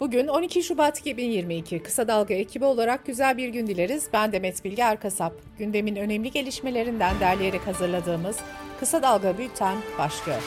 Bugün 0.00 0.28
12 0.28 0.62
Şubat 0.62 0.98
2022 0.98 1.82
Kısa 1.82 2.08
Dalga 2.08 2.34
ekibi 2.34 2.64
olarak 2.64 3.06
güzel 3.06 3.36
bir 3.36 3.48
gün 3.48 3.66
dileriz. 3.66 4.08
Ben 4.12 4.32
Demet 4.32 4.64
Bilge 4.64 4.82
Erkasap. 4.82 5.32
Gündemin 5.58 5.96
önemli 5.96 6.30
gelişmelerinden 6.30 7.20
derleyerek 7.20 7.66
hazırladığımız 7.66 8.36
Kısa 8.80 9.02
Dalga 9.02 9.38
Bülten 9.38 9.76
başlıyor. 9.98 10.42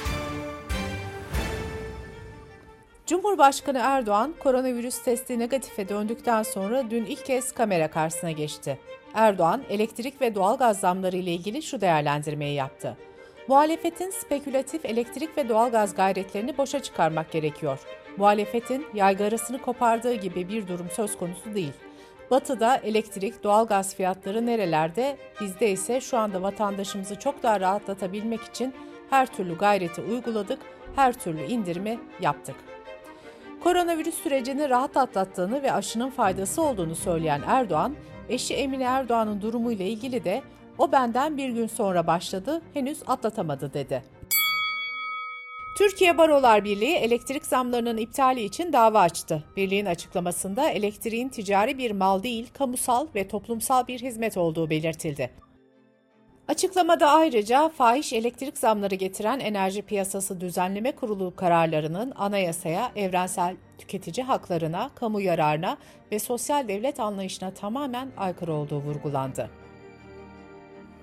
Cumhurbaşkanı 3.06 3.80
Erdoğan, 3.84 4.34
koronavirüs 4.40 5.04
testi 5.04 5.40
negatife 5.40 5.90
döndükten 5.90 6.44
sonra 6.44 6.90
dün 6.90 7.06
ilk 7.06 7.26
kez 7.26 7.52
kamera 7.52 7.88
karşısına 7.90 8.32
geçti. 8.32 8.80
Erdoğan, 9.14 9.64
elektrik 9.70 10.22
ve 10.22 10.36
doğalgaz 10.36 10.80
zamları 10.80 11.18
ile 11.18 11.32
ilgili 11.32 11.62
şu 11.62 11.82
değerlendirmeyi 11.82 12.56
yaptı. 12.56 12.98
Muhalefetin 13.48 14.10
spekülatif 14.10 14.86
elektrik 14.86 15.38
ve 15.38 15.50
doğalgaz 15.50 15.96
gayretlerini 15.96 16.58
boşa 16.58 16.80
çıkarmak 16.80 17.32
gerekiyor. 17.32 17.80
Muhalefetin 18.18 18.86
yaygarasını 18.94 19.62
kopardığı 19.62 20.14
gibi 20.14 20.50
bir 20.50 20.68
durum 20.68 20.88
söz 20.90 21.18
konusu 21.18 21.56
değil. 21.56 21.74
Batı'da 22.32 22.78
elektrik, 22.78 23.44
doğalgaz 23.44 23.96
fiyatları 23.96 24.46
nerelerde, 24.46 25.18
bizde 25.42 25.72
ise 25.72 26.02
şu 26.02 26.18
anda 26.18 26.42
vatandaşımızı 26.42 27.20
çok 27.20 27.44
daha 27.44 27.60
rahatlatabilmek 27.60 28.42
için 28.42 28.74
her 29.10 29.26
türlü 29.26 29.58
gayreti 29.58 30.02
uyguladık, 30.02 30.60
her 30.96 31.14
türlü 31.14 31.44
indirimi 31.44 32.00
yaptık. 32.22 32.56
Koronavirüs 33.64 34.16
sürecini 34.16 34.70
rahat 34.70 34.98
atlattığını 34.98 35.64
ve 35.64 35.74
aşının 35.74 36.10
faydası 36.10 36.62
olduğunu 36.62 36.96
söyleyen 36.96 37.42
Erdoğan, 37.48 37.96
eşi 38.30 38.54
Emine 38.54 38.84
Erdoğan'ın 38.84 39.42
durumuyla 39.42 39.86
ilgili 39.86 40.24
de 40.24 40.42
o 40.78 40.92
benden 40.92 41.38
bir 41.38 41.50
gün 41.50 41.68
sonra 41.68 42.08
başladı, 42.08 42.62
henüz 42.74 43.04
atlatamadı 43.08 43.74
dedi. 43.74 44.04
Türkiye 45.76 46.18
Barolar 46.18 46.64
Birliği 46.64 46.96
elektrik 46.96 47.46
zamlarının 47.46 47.98
iptali 47.98 48.44
için 48.44 48.74
dava 48.74 49.00
açtı. 49.00 49.44
Birliğin 49.58 49.86
açıklamasında 49.86 50.70
elektriğin 50.70 51.30
ticari 51.30 51.78
bir 51.78 51.92
mal 51.92 52.24
değil, 52.24 52.50
kamusal 52.54 53.08
ve 53.16 53.28
toplumsal 53.28 53.88
bir 53.88 54.00
hizmet 54.02 54.38
olduğu 54.38 54.70
belirtildi. 54.70 55.30
Açıklamada 56.48 57.10
ayrıca 57.10 57.70
fahiş 57.70 58.14
elektrik 58.14 58.58
zamları 58.58 58.96
getiren 58.96 59.40
Enerji 59.40 59.82
Piyasası 59.82 60.42
Düzenleme 60.42 60.92
Kurulu 60.92 61.36
kararlarının 61.36 62.14
anayasaya, 62.16 62.92
evrensel 62.96 63.56
tüketici 63.78 64.26
haklarına, 64.26 64.90
kamu 64.96 65.22
yararına 65.22 65.78
ve 66.12 66.20
sosyal 66.20 66.68
devlet 66.68 67.00
anlayışına 67.00 67.54
tamamen 67.54 68.12
aykırı 68.18 68.54
olduğu 68.54 68.80
vurgulandı. 68.80 69.61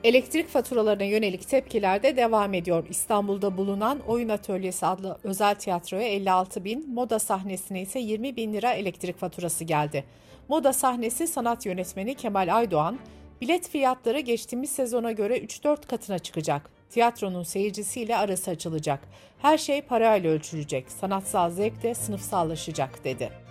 Elektrik 0.05 0.49
faturalarına 0.49 1.05
yönelik 1.05 1.49
tepkiler 1.49 2.03
de 2.03 2.17
devam 2.17 2.55
ediyor. 2.55 2.87
İstanbul'da 2.89 3.57
bulunan 3.57 4.01
Oyun 4.07 4.29
Atölyesi 4.29 4.87
adlı 4.87 5.19
özel 5.25 5.55
tiyatroya 5.55 6.09
56 6.09 6.65
bin, 6.65 6.95
moda 6.95 7.19
sahnesine 7.19 7.83
ise 7.83 7.99
20 7.99 8.37
bin 8.37 8.53
lira 8.53 8.73
elektrik 8.73 9.19
faturası 9.19 9.65
geldi. 9.65 10.05
Moda 10.49 10.73
sahnesi 10.73 11.27
sanat 11.27 11.67
yönetmeni 11.67 12.15
Kemal 12.15 12.57
Aydoğan, 12.57 12.99
bilet 13.41 13.69
fiyatları 13.69 14.21
geçtiğimiz 14.21 14.71
sezona 14.71 15.13
göre 15.13 15.39
3-4 15.39 15.87
katına 15.87 16.19
çıkacak. 16.19 16.71
Tiyatronun 16.91 17.43
seyircisiyle 17.43 18.17
arası 18.17 18.51
açılacak. 18.51 19.01
Her 19.39 19.59
şey 19.59 19.83
parayla 19.83 20.31
ölçülecek. 20.31 20.91
Sanatsal 20.91 21.51
zevk 21.51 21.83
de 21.83 21.95
sınıfsallaşacak 21.95 23.05
dedi. 23.05 23.48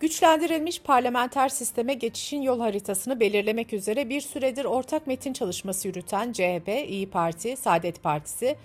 Güçlendirilmiş 0.00 0.80
parlamenter 0.82 1.48
sisteme 1.48 1.94
geçişin 1.94 2.42
yol 2.42 2.60
haritasını 2.60 3.20
belirlemek 3.20 3.72
üzere 3.72 4.08
bir 4.08 4.20
süredir 4.20 4.64
ortak 4.64 5.06
metin 5.06 5.32
çalışması 5.32 5.88
yürüten 5.88 6.32
CHP, 6.32 6.68
İyi 6.88 7.10
Parti, 7.10 7.56
Saadet 7.56 8.02
Partisi, 8.02 8.56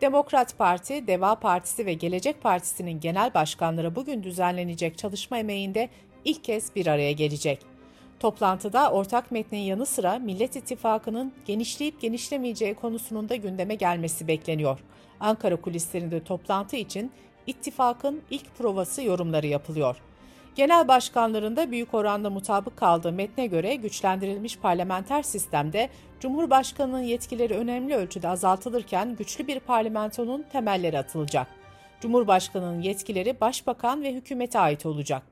Demokrat 0.00 0.58
Parti, 0.58 1.06
Deva 1.06 1.34
Partisi 1.34 1.86
ve 1.86 1.94
Gelecek 1.94 2.42
Partisi'nin 2.42 3.00
genel 3.00 3.34
başkanları 3.34 3.94
bugün 3.96 4.22
düzenlenecek 4.22 4.98
çalışma 4.98 5.38
emeğinde 5.38 5.88
ilk 6.24 6.44
kez 6.44 6.74
bir 6.76 6.86
araya 6.86 7.12
gelecek. 7.12 7.58
Toplantıda 8.20 8.90
ortak 8.90 9.30
metnin 9.30 9.58
yanı 9.58 9.86
sıra 9.86 10.18
Millet 10.18 10.56
İttifakı'nın 10.56 11.32
genişleyip 11.46 12.00
genişlemeyeceği 12.00 12.74
konusunun 12.74 13.28
da 13.28 13.36
gündeme 13.36 13.74
gelmesi 13.74 14.28
bekleniyor. 14.28 14.78
Ankara 15.20 15.56
kulislerinde 15.56 16.24
toplantı 16.24 16.76
için 16.76 17.10
ittifakın 17.46 18.22
ilk 18.30 18.58
provası 18.58 19.02
yorumları 19.02 19.46
yapılıyor. 19.46 19.96
Genel 20.56 20.88
başkanlarında 20.88 21.70
büyük 21.70 21.94
oranda 21.94 22.30
mutabık 22.30 22.76
kaldığı 22.76 23.12
metne 23.12 23.46
göre 23.46 23.74
güçlendirilmiş 23.74 24.58
parlamenter 24.58 25.22
sistemde 25.22 25.90
Cumhurbaşkanının 26.20 27.02
yetkileri 27.02 27.54
önemli 27.54 27.94
ölçüde 27.94 28.28
azaltılırken 28.28 29.16
güçlü 29.16 29.46
bir 29.46 29.60
parlamentonun 29.60 30.44
temelleri 30.52 30.98
atılacak. 30.98 31.46
Cumhurbaşkanının 32.00 32.82
yetkileri 32.82 33.40
başbakan 33.40 34.02
ve 34.02 34.14
hükümete 34.14 34.58
ait 34.58 34.86
olacak. 34.86 35.22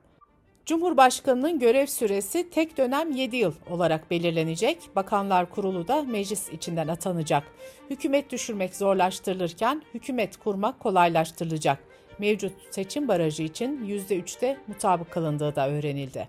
Cumhurbaşkanının 0.65 1.59
görev 1.59 1.85
süresi 1.85 2.49
tek 2.49 2.77
dönem 2.77 3.11
7 3.11 3.35
yıl 3.35 3.53
olarak 3.69 4.11
belirlenecek. 4.11 4.89
Bakanlar 4.95 5.49
Kurulu 5.49 5.87
da 5.87 6.01
meclis 6.01 6.49
içinden 6.49 6.87
atanacak. 6.87 7.43
Hükümet 7.89 8.31
düşürmek 8.31 8.75
zorlaştırılırken 8.75 9.83
hükümet 9.93 10.37
kurmak 10.37 10.79
kolaylaştırılacak 10.79 11.94
mevcut 12.19 12.53
seçim 12.71 13.07
barajı 13.07 13.43
için 13.43 13.85
%3'te 13.87 14.57
mutabık 14.67 15.11
kalındığı 15.11 15.55
da 15.55 15.69
öğrenildi. 15.69 16.27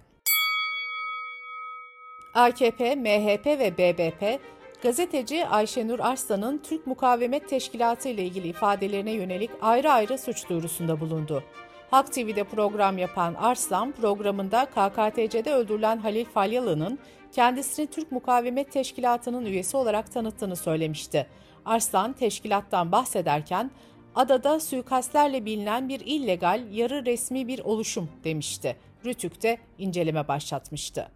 AKP, 2.34 2.94
MHP 2.94 3.46
ve 3.46 3.78
BBP, 3.78 4.40
gazeteci 4.82 5.46
Ayşenur 5.46 5.98
Arslan'ın 5.98 6.58
Türk 6.58 6.86
Mukavemet 6.86 7.48
Teşkilatı 7.48 8.08
ile 8.08 8.24
ilgili 8.24 8.48
ifadelerine 8.48 9.12
yönelik 9.12 9.50
ayrı 9.60 9.92
ayrı 9.92 10.18
suç 10.18 10.48
duyurusunda 10.48 11.00
bulundu. 11.00 11.42
Halk 11.90 12.12
TV'de 12.12 12.44
program 12.44 12.98
yapan 12.98 13.34
Arslan, 13.34 13.92
programında 13.92 14.64
KKTC'de 14.64 15.54
öldürülen 15.54 15.98
Halil 15.98 16.24
Falyalı'nın 16.24 16.98
kendisini 17.32 17.86
Türk 17.86 18.12
Mukavemet 18.12 18.72
Teşkilatı'nın 18.72 19.44
üyesi 19.46 19.76
olarak 19.76 20.12
tanıttığını 20.12 20.56
söylemişti. 20.56 21.26
Arslan, 21.64 22.12
teşkilattan 22.12 22.92
bahsederken 22.92 23.70
adada 24.16 24.60
suikastlerle 24.60 25.44
bilinen 25.44 25.88
bir 25.88 26.00
illegal, 26.00 26.62
yarı 26.72 27.06
resmi 27.06 27.48
bir 27.48 27.58
oluşum 27.58 28.08
demişti. 28.24 28.76
Rütük 29.04 29.42
de 29.42 29.58
inceleme 29.78 30.28
başlatmıştı. 30.28 31.08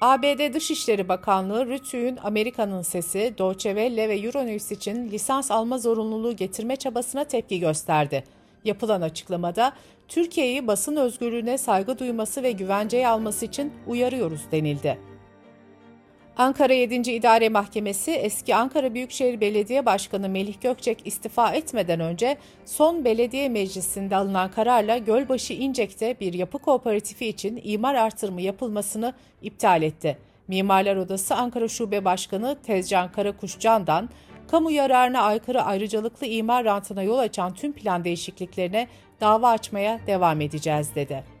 ABD 0.00 0.54
Dışişleri 0.54 1.08
Bakanlığı 1.08 1.66
Rütük'ün 1.66 2.18
Amerika'nın 2.22 2.82
sesi, 2.82 3.34
Deutsche 3.38 3.70
Welle 3.70 4.08
ve 4.08 4.18
Euronews 4.18 4.72
için 4.72 5.10
lisans 5.10 5.50
alma 5.50 5.78
zorunluluğu 5.78 6.36
getirme 6.36 6.76
çabasına 6.76 7.24
tepki 7.24 7.60
gösterdi. 7.60 8.24
Yapılan 8.64 9.00
açıklamada 9.00 9.72
Türkiye'yi 10.08 10.66
basın 10.66 10.96
özgürlüğüne 10.96 11.58
saygı 11.58 11.98
duyması 11.98 12.42
ve 12.42 12.52
güvenceye 12.52 13.08
alması 13.08 13.44
için 13.44 13.72
uyarıyoruz 13.86 14.40
denildi. 14.52 15.09
Ankara 16.40 16.72
7. 16.72 16.94
İdare 17.12 17.48
Mahkemesi 17.48 18.10
eski 18.10 18.54
Ankara 18.54 18.94
Büyükşehir 18.94 19.40
Belediye 19.40 19.86
Başkanı 19.86 20.28
Melih 20.28 20.60
Gökçek 20.60 21.06
istifa 21.06 21.52
etmeden 21.52 22.00
önce 22.00 22.36
son 22.64 23.04
belediye 23.04 23.48
meclisinde 23.48 24.16
alınan 24.16 24.50
kararla 24.50 24.98
Gölbaşı 24.98 25.52
İncek'te 25.52 26.20
bir 26.20 26.34
yapı 26.34 26.58
kooperatifi 26.58 27.26
için 27.26 27.60
imar 27.64 27.94
artırımı 27.94 28.40
yapılmasını 28.40 29.14
iptal 29.42 29.82
etti. 29.82 30.18
Mimarlar 30.48 30.96
Odası 30.96 31.34
Ankara 31.34 31.68
Şube 31.68 32.04
Başkanı 32.04 32.56
Tezcan 32.62 33.12
Karakuş 33.12 33.58
Can'dan 33.58 34.10
kamu 34.50 34.70
yararına 34.70 35.22
aykırı 35.22 35.62
ayrıcalıklı 35.62 36.26
imar 36.26 36.64
rantına 36.64 37.02
yol 37.02 37.18
açan 37.18 37.54
tüm 37.54 37.72
plan 37.72 38.04
değişikliklerine 38.04 38.88
dava 39.20 39.50
açmaya 39.50 40.00
devam 40.06 40.40
edeceğiz 40.40 40.94
dedi. 40.94 41.39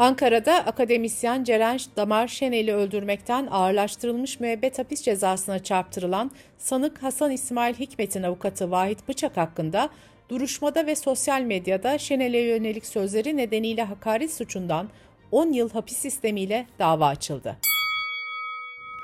Ankara'da 0.00 0.54
akademisyen 0.54 1.44
Ceren 1.44 1.78
Damar 1.96 2.28
Şenel'i 2.28 2.74
öldürmekten 2.74 3.48
ağırlaştırılmış 3.50 4.40
müebbet 4.40 4.78
hapis 4.78 5.02
cezasına 5.02 5.62
çarptırılan 5.62 6.30
sanık 6.58 7.02
Hasan 7.02 7.30
İsmail 7.30 7.74
Hikmet'in 7.74 8.22
avukatı 8.22 8.70
Vahit 8.70 9.08
Bıçak 9.08 9.36
hakkında 9.36 9.90
duruşmada 10.28 10.86
ve 10.86 10.96
sosyal 10.96 11.40
medyada 11.40 11.98
Şenel'e 11.98 12.38
yönelik 12.38 12.86
sözleri 12.86 13.36
nedeniyle 13.36 13.82
hakaret 13.82 14.34
suçundan 14.34 14.88
10 15.30 15.52
yıl 15.52 15.70
hapis 15.70 15.96
sistemiyle 15.96 16.66
dava 16.78 17.06
açıldı. 17.06 17.56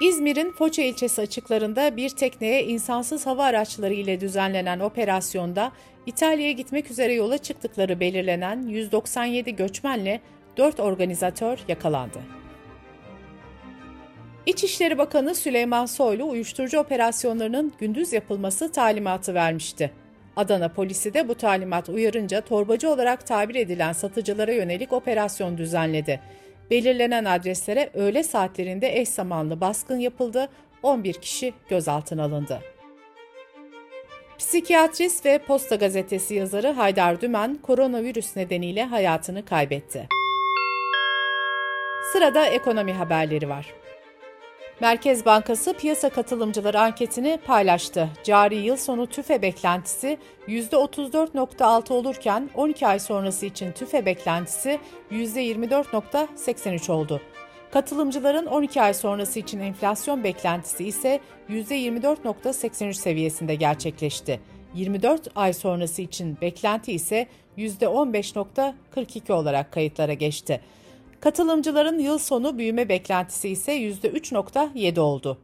İzmir'in 0.03 0.53
Foça 0.53 0.82
ilçesi 0.82 1.21
açıklarında 1.23 1.97
bir 1.97 2.11
tekneye 2.11 2.65
insansız 2.65 3.26
hava 3.26 3.44
araçları 3.44 3.94
ile 3.94 4.21
düzenlenen 4.21 4.81
operasyonda 4.81 5.73
İtalya'ya 6.06 6.53
gitmek 6.53 6.91
üzere 6.91 7.15
yola 7.15 7.38
çıktıkları 7.38 8.00
belirlenen 8.00 8.69
197 8.69 9.56
göçmenle 9.56 10.21
4 10.56 10.81
organizatör 10.81 11.58
yakalandı. 11.69 12.19
İçişleri 14.47 14.99
Bakanı 14.99 15.35
Süleyman 15.35 15.87
Soylu 15.87 16.29
uyuşturucu 16.29 16.79
operasyonlarının 16.79 17.73
gündüz 17.79 18.12
yapılması 18.12 18.73
talimatı 18.73 19.35
vermişti. 19.35 19.93
Adana 20.37 20.69
polisi 20.69 21.14
de 21.14 21.29
bu 21.29 21.35
talimat 21.35 21.88
uyarınca 21.88 22.41
torbacı 22.41 22.91
olarak 22.91 23.26
tabir 23.26 23.55
edilen 23.55 23.93
satıcılara 23.93 24.53
yönelik 24.53 24.93
operasyon 24.93 25.58
düzenledi. 25.58 26.20
Belirlenen 26.70 27.25
adreslere 27.25 27.91
öğle 27.94 28.23
saatlerinde 28.23 29.00
eş 29.00 29.09
zamanlı 29.09 29.61
baskın 29.61 29.99
yapıldı, 29.99 30.49
11 30.82 31.14
kişi 31.14 31.52
gözaltına 31.69 32.25
alındı. 32.25 32.61
Psikiyatrist 34.38 35.26
ve 35.26 35.38
Posta 35.38 35.76
Gazetesi 35.76 36.35
yazarı 36.35 36.69
Haydar 36.69 37.20
Dümen 37.20 37.59
koronavirüs 37.62 38.37
nedeniyle 38.37 38.85
hayatını 38.85 39.44
kaybetti. 39.44 40.09
Sırada 42.12 42.47
ekonomi 42.47 42.93
haberleri 42.93 43.49
var. 43.49 43.75
Merkez 44.81 45.26
Bankası 45.26 45.75
piyasa 45.75 46.08
katılımcıları 46.08 46.81
anketini 46.81 47.38
paylaştı. 47.47 48.08
Cari 48.25 48.56
yıl 48.56 48.76
sonu 48.76 49.06
tüfe 49.06 49.43
beklentisi 49.43 50.19
%34.6 50.49 51.93
olurken 51.93 52.50
12 52.55 52.87
ay 52.87 52.99
sonrası 52.99 53.47
için 53.47 53.73
tüfe 53.73 54.06
beklentisi 54.06 54.81
%24.83 55.11 56.93
oldu. 56.93 57.20
Katılımcıların 57.70 58.47
12 58.47 58.82
ay 58.82 58.94
sonrası 58.94 59.38
için 59.38 59.61
enflasyon 59.61 60.25
beklentisi 60.25 60.85
ise 60.85 61.20
%24.83 61.50 62.93
seviyesinde 62.93 63.55
gerçekleşti. 63.55 64.41
24 64.75 65.29
ay 65.37 65.52
sonrası 65.52 66.02
için 66.02 66.38
beklenti 66.41 66.93
ise 66.93 67.26
%15.42 67.59 69.32
olarak 69.32 69.73
kayıtlara 69.73 70.12
geçti. 70.12 70.61
Katılımcıların 71.21 71.99
yıl 71.99 72.19
sonu 72.19 72.59
büyüme 72.59 72.89
beklentisi 72.89 73.49
ise 73.49 73.73
%3.7 73.73 75.01
oldu. 75.01 75.39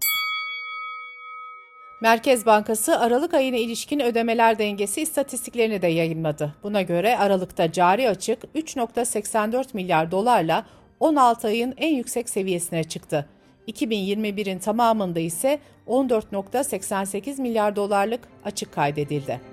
Merkez 2.01 2.47
Bankası 2.47 3.01
Aralık 3.01 3.35
ayına 3.35 3.57
ilişkin 3.57 4.01
ödemeler 4.01 4.59
dengesi 4.59 5.03
istatistiklerini 5.03 5.83
de 5.83 5.87
yayınladı. 5.87 6.55
Buna 6.63 6.83
göre 6.83 7.19
Aralık'ta 7.19 7.73
cari 7.73 8.09
açık 8.09 8.45
3.84 8.55 9.67
milyar 9.73 10.11
dolarla 10.11 10.67
16 11.01 11.49
ayın 11.49 11.75
en 11.77 11.95
yüksek 11.95 12.31
seviyesine 12.31 12.85
çıktı. 12.85 13.29
2021'in 13.69 14.59
tamamında 14.59 15.21
ise 15.21 15.59
14.88 15.87 17.43
milyar 17.43 17.77
dolarlık 17.77 18.21
açık 18.45 18.73
kaydedildi. 18.73 19.52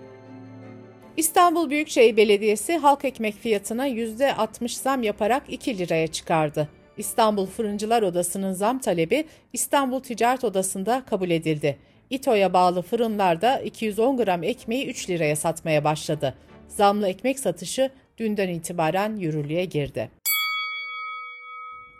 İstanbul 1.19 1.69
Büyükşehir 1.69 2.17
Belediyesi 2.17 2.77
halk 2.77 3.05
ekmek 3.05 3.35
fiyatına 3.35 3.87
%60 3.87 4.81
zam 4.81 5.03
yaparak 5.03 5.43
2 5.49 5.77
liraya 5.77 6.07
çıkardı. 6.07 6.69
İstanbul 6.97 7.45
Fırıncılar 7.45 8.03
Odası'nın 8.03 8.53
zam 8.53 8.79
talebi 8.79 9.25
İstanbul 9.53 9.99
Ticaret 9.99 10.43
Odası'nda 10.43 11.03
kabul 11.09 11.29
edildi. 11.29 11.77
İTO'ya 12.09 12.53
bağlı 12.53 12.81
fırınlarda 12.81 13.59
210 13.59 14.17
gram 14.17 14.43
ekmeği 14.43 14.87
3 14.87 15.09
liraya 15.09 15.35
satmaya 15.35 15.83
başladı. 15.83 16.35
Zamlı 16.67 17.07
ekmek 17.07 17.39
satışı 17.39 17.89
dünden 18.17 18.49
itibaren 18.49 19.15
yürürlüğe 19.15 19.65
girdi. 19.65 20.09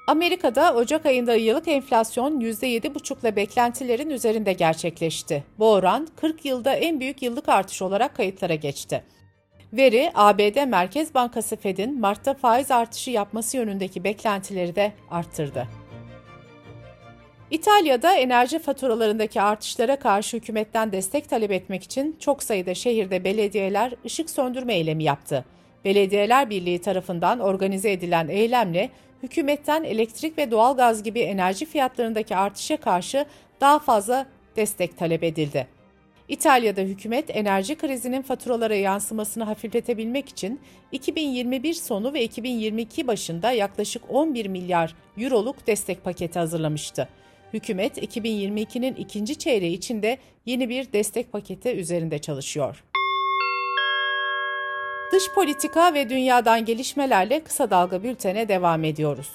Amerika'da 0.09 0.73
Ocak 0.75 1.05
ayında 1.05 1.35
yıllık 1.35 1.67
enflasyon 1.67 2.39
%7,5 2.39 3.21
ile 3.21 3.35
beklentilerin 3.35 4.09
üzerinde 4.09 4.53
gerçekleşti. 4.53 5.43
Bu 5.59 5.71
oran 5.71 6.07
40 6.15 6.45
yılda 6.45 6.73
en 6.73 6.99
büyük 6.99 7.21
yıllık 7.21 7.49
artış 7.49 7.81
olarak 7.81 8.15
kayıtlara 8.15 8.55
geçti. 8.55 9.03
Veri, 9.73 10.11
ABD 10.15 10.67
Merkez 10.67 11.13
Bankası 11.13 11.55
Fed'in 11.55 11.99
Mart'ta 11.99 12.33
faiz 12.33 12.71
artışı 12.71 13.11
yapması 13.11 13.57
yönündeki 13.57 14.03
beklentileri 14.03 14.75
de 14.75 14.93
arttırdı. 15.11 15.67
İtalya'da 17.51 18.13
enerji 18.13 18.59
faturalarındaki 18.59 19.41
artışlara 19.41 19.99
karşı 19.99 20.37
hükümetten 20.37 20.91
destek 20.91 21.29
talep 21.29 21.51
etmek 21.51 21.83
için 21.83 22.15
çok 22.19 22.43
sayıda 22.43 22.75
şehirde 22.75 23.23
belediyeler 23.23 23.93
ışık 24.05 24.29
söndürme 24.29 24.73
eylemi 24.73 25.03
yaptı. 25.03 25.45
Belediyeler 25.85 26.49
Birliği 26.49 26.81
tarafından 26.81 27.39
organize 27.39 27.91
edilen 27.91 28.27
eylemle 28.27 28.89
hükümetten 29.23 29.83
elektrik 29.83 30.37
ve 30.37 30.51
doğalgaz 30.51 31.03
gibi 31.03 31.19
enerji 31.19 31.65
fiyatlarındaki 31.65 32.35
artışa 32.35 32.77
karşı 32.77 33.25
daha 33.61 33.79
fazla 33.79 34.25
destek 34.55 34.97
talep 34.97 35.23
edildi. 35.23 35.67
İtalya'da 36.29 36.81
hükümet 36.81 37.35
enerji 37.35 37.75
krizinin 37.75 38.21
faturalara 38.21 38.75
yansımasını 38.75 39.43
hafifletebilmek 39.43 40.29
için 40.29 40.59
2021 40.91 41.73
sonu 41.73 42.13
ve 42.13 42.23
2022 42.23 43.07
başında 43.07 43.51
yaklaşık 43.51 44.03
11 44.09 44.45
milyar 44.45 44.95
euroluk 45.17 45.67
destek 45.67 46.03
paketi 46.03 46.39
hazırlamıştı. 46.39 47.09
Hükümet 47.53 47.97
2022'nin 47.97 48.95
ikinci 48.95 49.35
çeyreği 49.35 49.77
içinde 49.77 50.17
yeni 50.45 50.69
bir 50.69 50.93
destek 50.93 51.31
paketi 51.31 51.69
üzerinde 51.69 52.19
çalışıyor. 52.19 52.83
Dış 55.11 55.31
politika 55.31 55.93
ve 55.93 56.09
dünyadan 56.09 56.65
gelişmelerle 56.65 57.43
kısa 57.43 57.69
dalga 57.69 58.03
bültene 58.03 58.47
devam 58.47 58.83
ediyoruz. 58.83 59.29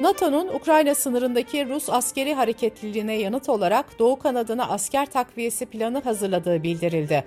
NATO'nun 0.00 0.48
Ukrayna 0.48 0.94
sınırındaki 0.94 1.68
Rus 1.68 1.90
askeri 1.90 2.34
hareketliliğine 2.34 3.14
yanıt 3.14 3.48
olarak 3.48 3.98
Doğu 3.98 4.18
kanadına 4.18 4.68
asker 4.68 5.06
takviyesi 5.06 5.66
planı 5.66 6.00
hazırladığı 6.02 6.62
bildirildi. 6.62 7.24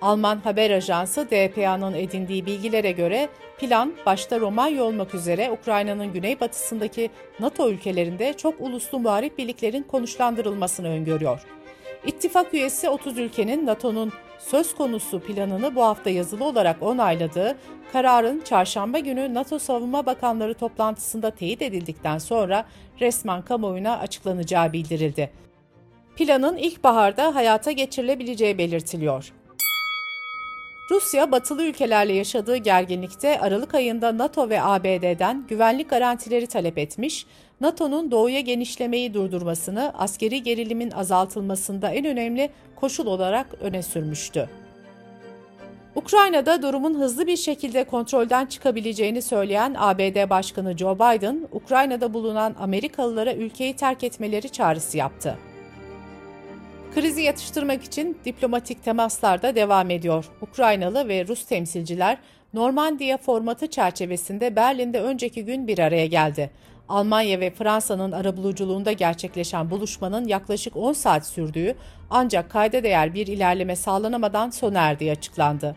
Alman 0.00 0.36
haber 0.36 0.70
ajansı 0.70 1.30
DPA'nın 1.30 1.94
edindiği 1.94 2.46
bilgilere 2.46 2.92
göre 2.92 3.28
plan 3.58 3.94
başta 4.06 4.40
Romanya 4.40 4.84
olmak 4.84 5.14
üzere 5.14 5.50
Ukrayna'nın 5.50 6.12
güneybatısındaki 6.12 7.10
NATO 7.40 7.70
ülkelerinde 7.70 8.32
çok 8.32 8.60
uluslu 8.60 8.98
muharip 8.98 9.38
birliklerin 9.38 9.82
konuşlandırılmasını 9.82 10.88
öngörüyor. 10.88 11.40
İttifak 12.06 12.54
üyesi 12.54 12.88
30 12.88 13.18
ülkenin 13.18 13.66
NATO'nun 13.66 14.12
söz 14.40 14.74
konusu 14.74 15.20
planını 15.20 15.74
bu 15.74 15.82
hafta 15.82 16.10
yazılı 16.10 16.44
olarak 16.44 16.82
onayladığı 16.82 17.56
kararın 17.92 18.40
çarşamba 18.40 18.98
günü 18.98 19.34
NATO 19.34 19.58
Savunma 19.58 20.06
Bakanları 20.06 20.54
toplantısında 20.54 21.30
teyit 21.30 21.62
edildikten 21.62 22.18
sonra 22.18 22.64
resmen 23.00 23.42
kamuoyuna 23.42 23.98
açıklanacağı 23.98 24.72
bildirildi. 24.72 25.30
Planın 26.16 26.56
ilkbaharda 26.56 27.34
hayata 27.34 27.72
geçirilebileceği 27.72 28.58
belirtiliyor. 28.58 29.32
Rusya, 30.90 31.32
batılı 31.32 31.64
ülkelerle 31.64 32.12
yaşadığı 32.12 32.56
gerginlikte 32.56 33.40
Aralık 33.40 33.74
ayında 33.74 34.18
NATO 34.18 34.48
ve 34.48 34.62
ABD'den 34.62 35.44
güvenlik 35.48 35.90
garantileri 35.90 36.46
talep 36.46 36.78
etmiş, 36.78 37.26
NATO'nun 37.60 38.10
doğuya 38.10 38.40
genişlemeyi 38.40 39.14
durdurmasını 39.14 39.92
askeri 39.98 40.42
gerilimin 40.42 40.90
azaltılmasında 40.90 41.90
en 41.90 42.04
önemli 42.04 42.50
koşul 42.76 43.06
olarak 43.06 43.46
öne 43.60 43.82
sürmüştü. 43.82 44.48
Ukrayna'da 45.94 46.62
durumun 46.62 47.00
hızlı 47.00 47.26
bir 47.26 47.36
şekilde 47.36 47.84
kontrolden 47.84 48.46
çıkabileceğini 48.46 49.22
söyleyen 49.22 49.74
ABD 49.78 50.30
Başkanı 50.30 50.78
Joe 50.78 50.94
Biden, 50.94 51.48
Ukrayna'da 51.52 52.14
bulunan 52.14 52.54
Amerikalılara 52.60 53.34
ülkeyi 53.34 53.76
terk 53.76 54.04
etmeleri 54.04 54.48
çağrısı 54.48 54.98
yaptı. 54.98 55.38
Krizi 56.94 57.22
yatıştırmak 57.22 57.84
için 57.84 58.18
diplomatik 58.24 58.84
temaslar 58.84 59.42
da 59.42 59.54
devam 59.54 59.90
ediyor. 59.90 60.24
Ukraynalı 60.40 61.08
ve 61.08 61.26
Rus 61.28 61.44
temsilciler 61.44 62.18
Normandiya 62.54 63.16
formatı 63.16 63.66
çerçevesinde 63.66 64.56
Berlin'de 64.56 65.00
önceki 65.00 65.44
gün 65.44 65.66
bir 65.66 65.78
araya 65.78 66.06
geldi. 66.06 66.50
Almanya 66.88 67.40
ve 67.40 67.50
Fransa'nın 67.50 68.12
arabuluculuğunda 68.12 68.92
gerçekleşen 68.92 69.70
buluşmanın 69.70 70.28
yaklaşık 70.28 70.76
10 70.76 70.92
saat 70.92 71.26
sürdüğü 71.26 71.74
ancak 72.10 72.50
kayda 72.50 72.82
değer 72.82 73.14
bir 73.14 73.26
ilerleme 73.26 73.76
sağlanamadan 73.76 74.50
sona 74.50 74.78
erdiği 74.78 75.12
açıklandı. 75.12 75.76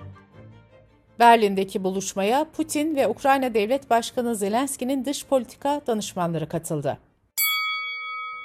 Berlin'deki 1.19 1.83
buluşmaya 1.83 2.45
Putin 2.57 2.95
ve 2.95 3.07
Ukrayna 3.07 3.53
Devlet 3.53 3.89
Başkanı 3.89 4.35
Zelenski'nin 4.35 5.05
dış 5.05 5.25
politika 5.25 5.81
danışmanları 5.87 6.49
katıldı. 6.49 6.97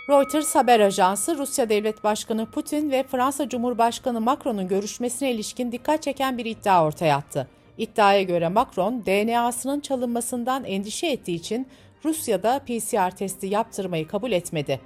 Reuters 0.08 0.54
haber 0.54 0.80
ajansı 0.80 1.38
Rusya 1.38 1.68
Devlet 1.68 2.04
Başkanı 2.04 2.46
Putin 2.46 2.90
ve 2.90 3.02
Fransa 3.02 3.48
Cumhurbaşkanı 3.48 4.20
Macron'un 4.20 4.68
görüşmesine 4.68 5.32
ilişkin 5.32 5.72
dikkat 5.72 6.02
çeken 6.02 6.38
bir 6.38 6.44
iddia 6.44 6.84
ortaya 6.84 7.16
attı. 7.16 7.48
İddiaya 7.78 8.22
göre 8.22 8.48
Macron, 8.48 9.06
DNA'sının 9.06 9.80
çalınmasından 9.80 10.64
endişe 10.64 11.06
ettiği 11.06 11.34
için 11.34 11.66
Rusya'da 12.04 12.58
PCR 12.58 13.16
testi 13.16 13.46
yaptırmayı 13.46 14.08
kabul 14.08 14.32
etmedi. 14.32 14.80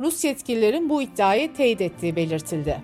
Rus 0.00 0.24
yetkililerin 0.24 0.88
bu 0.88 1.02
iddiayı 1.02 1.54
teyit 1.54 1.80
ettiği 1.80 2.16
belirtildi. 2.16 2.80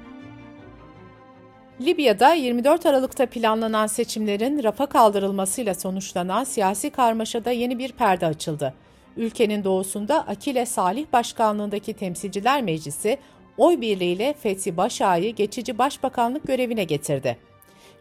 Libya'da 1.80 2.34
24 2.34 2.86
Aralık'ta 2.86 3.26
planlanan 3.26 3.86
seçimlerin 3.86 4.62
rafa 4.62 4.86
kaldırılmasıyla 4.86 5.74
sonuçlanan 5.74 6.44
siyasi 6.44 6.90
karmaşada 6.90 7.50
yeni 7.50 7.78
bir 7.78 7.92
perde 7.92 8.26
açıldı. 8.26 8.74
Ülkenin 9.18 9.64
doğusunda 9.64 10.26
Akile 10.26 10.66
Salih 10.66 11.06
başkanlığındaki 11.12 11.92
Temsilciler 11.92 12.62
Meclisi 12.62 13.18
oy 13.56 13.80
birliğiyle 13.80 14.34
Fethi 14.42 14.76
Başağ'ı 14.76 15.28
geçici 15.28 15.78
başbakanlık 15.78 16.46
görevine 16.46 16.84
getirdi. 16.84 17.36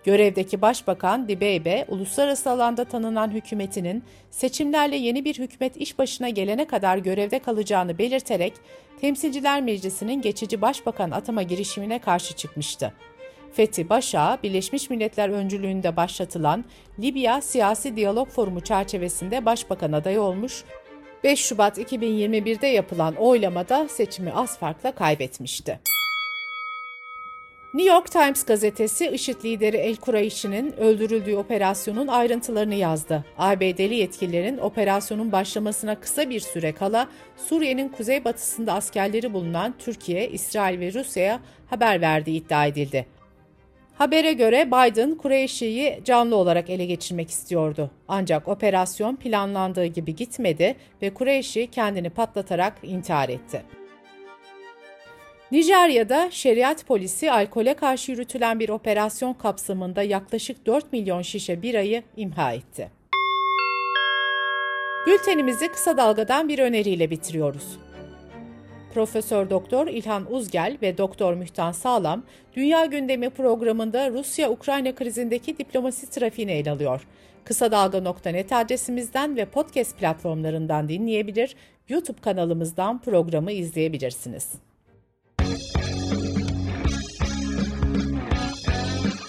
Görevdeki 0.04 0.62
Başbakan 0.62 1.28
Dibeybe, 1.28 1.86
uluslararası 1.88 2.50
alanda 2.50 2.86
tanınan 2.86 3.32
hükümetinin 3.32 4.04
seçimlerle 4.32 4.96
yeni 4.96 5.26
bir 5.26 5.40
hükümet 5.40 5.78
iş 5.78 6.00
başına 6.00 6.30
gelene 6.30 6.68
kadar 6.68 6.98
görevde 6.98 7.40
kalacağını 7.40 7.98
belirterek 7.98 8.54
Temsilciler 9.02 9.62
Meclisi'nin 9.62 10.22
geçici 10.22 10.62
başbakan 10.62 11.12
atama 11.12 11.44
girişimine 11.44 12.00
karşı 12.00 12.36
çıkmıştı. 12.36 12.94
Fethi 13.54 13.90
Başa, 13.90 14.38
Birleşmiş 14.44 14.90
Milletler 14.90 15.30
öncülüğünde 15.30 15.96
başlatılan 15.96 16.66
Libya 17.00 17.42
Siyasi 17.42 17.96
Diyalog 17.96 18.30
Forumu 18.30 18.62
çerçevesinde 18.62 19.46
başbakan 19.46 19.92
adayı 19.92 20.22
olmuş, 20.22 20.64
5 21.24 21.40
Şubat 21.40 21.78
2021'de 21.78 22.68
yapılan 22.68 23.16
oylamada 23.16 23.88
seçimi 23.88 24.34
az 24.34 24.58
farkla 24.58 24.92
kaybetmişti. 24.92 25.80
New 27.74 27.94
York 27.94 28.12
Times 28.12 28.46
gazetesi 28.46 29.08
IŞİD 29.08 29.44
lideri 29.44 29.78
El 29.78 29.96
Kureyşi'nin 29.96 30.72
öldürüldüğü 30.78 31.36
operasyonun 31.36 32.08
ayrıntılarını 32.08 32.76
yazdı. 32.76 33.26
ABD'li 33.38 33.96
yetkililerin 33.96 34.58
operasyonun 34.58 35.32
başlamasına 35.32 36.00
kısa 36.00 36.30
bir 36.30 36.40
süre 36.40 36.72
kala 36.72 37.08
Suriye'nin 37.38 37.90
kuzeybatısında 37.90 38.74
askerleri 38.74 39.34
bulunan 39.34 39.74
Türkiye, 39.80 40.30
İsrail 40.30 40.80
ve 40.80 40.94
Rusya'ya 40.94 41.40
haber 41.70 42.02
verdiği 42.02 42.38
iddia 42.38 42.66
edildi. 42.66 43.17
Habere 43.98 44.34
göre 44.34 44.68
Biden 44.68 45.16
Kureyşi'yi 45.16 46.02
canlı 46.06 46.36
olarak 46.36 46.70
ele 46.70 46.86
geçirmek 46.86 47.30
istiyordu. 47.30 47.92
Ancak 48.08 48.48
operasyon 48.48 49.16
planlandığı 49.16 49.86
gibi 49.86 50.16
gitmedi 50.16 50.76
ve 51.02 51.14
Kureyşi 51.14 51.68
kendini 51.72 52.10
patlatarak 52.10 52.74
intihar 52.84 53.30
etti. 53.30 53.64
Nijerya'da 55.52 56.32
şeriat 56.32 56.86
polisi 56.86 57.32
alkole 57.32 57.74
karşı 57.74 58.12
yürütülen 58.12 58.60
bir 58.60 58.70
operasyon 58.70 59.34
kapsamında 59.34 60.04
yaklaşık 60.04 60.66
4 60.66 60.94
milyon 60.94 61.22
şişe 61.22 61.62
birayı 61.62 62.04
imha 62.18 62.54
etti. 62.54 62.92
Bültenimizi 65.08 65.68
kısa 65.68 65.98
dalgadan 65.98 66.50
bir 66.50 66.60
öneriyle 66.60 67.10
bitiriyoruz. 67.10 67.78
Profesör 68.94 69.50
Doktor 69.50 69.88
İlhan 69.88 70.34
Uzgel 70.34 70.78
ve 70.82 70.98
Doktor 70.98 71.34
Mühtan 71.34 71.72
Sağlam, 71.72 72.24
Dünya 72.56 72.86
Gündemi 72.86 73.30
programında 73.30 74.10
Rusya-Ukrayna 74.10 74.96
krizindeki 74.96 75.58
diplomasi 75.58 76.10
trafiğini 76.10 76.52
ele 76.52 76.72
alıyor. 76.72 77.08
Kısa 77.44 77.72
Dalga.net 77.72 78.54
adresimizden 78.54 79.36
ve 79.36 79.46
podcast 79.46 79.98
platformlarından 79.98 80.90
dinleyebilir, 80.90 81.56
YouTube 81.90 82.22
kanalımızdan 82.22 83.02
programı 83.02 83.52
izleyebilirsiniz. 83.52 84.52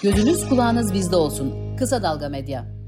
Gözünüz 0.03 0.49
kulağınız 0.49 0.93
bizde 0.93 1.15
olsun. 1.15 1.75
Kısa 1.77 2.03
Dalga 2.03 2.29
Medya. 2.29 2.78